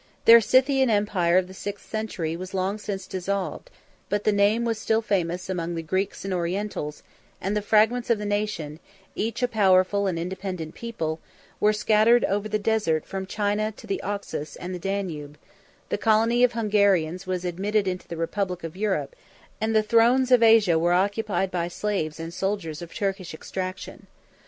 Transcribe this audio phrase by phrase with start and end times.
[0.25, 3.69] Their Scythian empire of the sixth century was long since dissolved;
[4.09, 7.03] but the name was still famous among the Greeks and Orientals;
[7.39, 8.79] and the fragments of the nation,
[9.13, 11.19] each a powerful and independent people,
[11.59, 15.37] were scattered over the desert from China to the Oxus and the Danube:
[15.89, 19.15] the colony of Hungarians was admitted into the republic of Europe,
[19.61, 24.07] and the thrones of Asia were occupied by slaves and soldiers of Turkish extraction.